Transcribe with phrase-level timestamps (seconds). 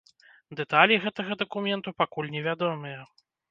[0.59, 2.99] Дэталі гэтага дакументу пакуль невядомыя.